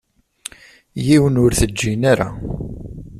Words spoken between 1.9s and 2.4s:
ara.